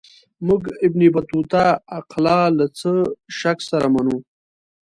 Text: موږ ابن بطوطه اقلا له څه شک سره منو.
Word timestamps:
موږ 0.47 0.63
ابن 0.85 1.01
بطوطه 1.15 1.63
اقلا 1.99 2.39
له 2.57 2.65
څه 2.79 2.91
شک 3.37 3.57
سره 3.71 3.87
منو. 3.95 4.17